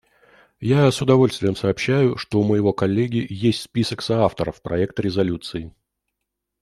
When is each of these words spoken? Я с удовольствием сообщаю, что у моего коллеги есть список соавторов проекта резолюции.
Я 0.63 0.89
с 0.91 0.99
удовольствием 0.99 1.55
сообщаю, 1.55 2.17
что 2.17 2.39
у 2.39 2.43
моего 2.43 2.73
коллеги 2.73 3.23
есть 3.29 3.61
список 3.61 4.01
соавторов 4.01 4.59
проекта 4.63 5.03
резолюции. 5.03 5.75